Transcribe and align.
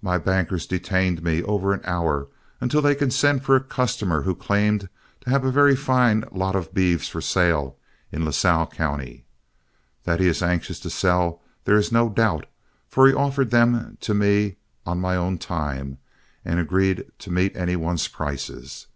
My 0.00 0.18
bankers 0.18 0.66
detained 0.68 1.20
me 1.24 1.42
over 1.42 1.72
an 1.74 1.80
hour 1.82 2.28
until 2.60 2.80
they 2.80 2.94
could 2.94 3.12
send 3.12 3.42
for 3.44 3.56
a 3.56 3.60
customer 3.60 4.22
who 4.22 4.36
claimed 4.36 4.88
to 5.22 5.30
have 5.30 5.44
a 5.44 5.50
very 5.50 5.74
fine 5.74 6.24
lot 6.30 6.54
of 6.54 6.72
beeves 6.72 7.08
for 7.08 7.20
sale 7.20 7.76
in 8.12 8.24
Lasalle 8.24 8.68
County. 8.68 9.24
That 10.04 10.20
he 10.20 10.28
is 10.28 10.44
anxious 10.44 10.78
to 10.78 10.90
sell 10.90 11.42
there 11.64 11.74
is 11.76 11.90
no 11.90 12.08
doubt, 12.08 12.46
for 12.86 13.08
he 13.08 13.12
offered 13.12 13.50
them 13.50 13.98
to 14.02 14.14
me 14.14 14.58
on 14.86 15.00
my 15.00 15.16
own 15.16 15.38
time, 15.38 15.98
and 16.44 16.60
agrees 16.60 17.02
to 17.18 17.32
meet 17.32 17.56
any 17.56 17.74
one's 17.74 18.06
prices. 18.06 18.86